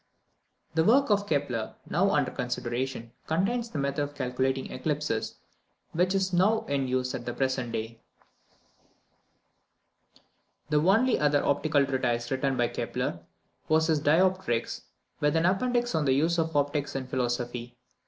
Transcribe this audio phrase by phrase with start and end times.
[0.73, 5.35] The work of Kepler, now under consideration, contains the method of calculating eclipses
[5.91, 7.99] which is now in use at the present day.
[10.71, 13.19] The only other optical treatise written by Kepler,
[13.67, 14.81] was his Dioptrics,
[15.19, 17.77] with an appendix on the use of optics in philosophy.